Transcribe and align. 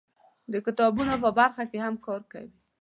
د 0.51 0.53
کتابونو 0.65 1.13
په 1.23 1.29
برخه 1.39 1.63
کې 1.69 1.77
هم 1.85 1.95
کار 2.05 2.21
کوي. 2.31 2.51